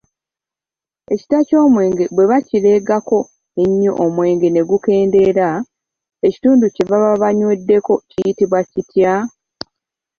[1.13, 3.19] Ekita ky'omwenge bwe bakiregako
[3.63, 5.47] ennyo omwenge ne gukendeera,
[6.27, 9.13] ekituundu kye baba banyweddeko kiyitibwa kitya?